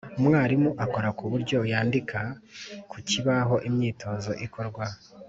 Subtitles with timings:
[0.19, 2.19] Umwarimu akora ku buryo yandika
[2.89, 4.85] ku kibaho imyitozo ikorwa